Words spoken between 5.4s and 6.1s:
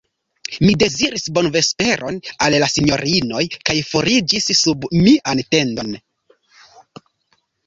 tendon.